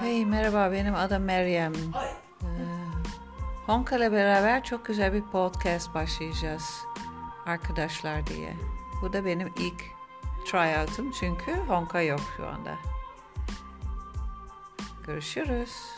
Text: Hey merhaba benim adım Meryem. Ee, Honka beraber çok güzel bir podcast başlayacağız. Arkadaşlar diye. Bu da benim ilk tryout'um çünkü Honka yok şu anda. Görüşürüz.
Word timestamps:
Hey 0.00 0.24
merhaba 0.24 0.72
benim 0.72 0.94
adım 0.94 1.24
Meryem. 1.24 1.72
Ee, 1.72 2.46
Honka 3.66 4.00
beraber 4.12 4.64
çok 4.64 4.86
güzel 4.86 5.12
bir 5.12 5.22
podcast 5.22 5.94
başlayacağız. 5.94 6.80
Arkadaşlar 7.46 8.26
diye. 8.26 8.56
Bu 9.02 9.12
da 9.12 9.24
benim 9.24 9.48
ilk 9.48 9.84
tryout'um 10.46 11.10
çünkü 11.10 11.56
Honka 11.56 12.00
yok 12.00 12.20
şu 12.36 12.46
anda. 12.46 12.74
Görüşürüz. 15.06 15.94